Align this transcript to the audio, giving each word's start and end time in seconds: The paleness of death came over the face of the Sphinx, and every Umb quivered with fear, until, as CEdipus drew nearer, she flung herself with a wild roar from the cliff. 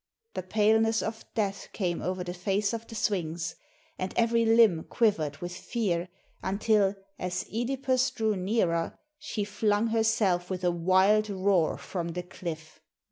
The 0.33 0.41
paleness 0.41 1.03
of 1.03 1.31
death 1.35 1.67
came 1.73 2.01
over 2.01 2.23
the 2.23 2.33
face 2.33 2.73
of 2.73 2.87
the 2.87 2.95
Sphinx, 2.95 3.53
and 3.99 4.15
every 4.17 4.45
Umb 4.45 4.89
quivered 4.89 5.37
with 5.37 5.55
fear, 5.55 6.09
until, 6.41 6.95
as 7.19 7.43
CEdipus 7.43 8.09
drew 8.15 8.35
nearer, 8.35 8.97
she 9.19 9.43
flung 9.43 9.89
herself 9.89 10.49
with 10.49 10.63
a 10.63 10.71
wild 10.71 11.29
roar 11.29 11.77
from 11.77 12.13
the 12.13 12.23
cliff. 12.23 12.79